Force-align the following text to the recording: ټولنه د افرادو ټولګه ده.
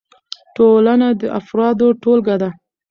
ټولنه 0.55 1.07
د 1.19 1.21
افرادو 1.39 1.87
ټولګه 2.01 2.35
ده. 2.41 2.49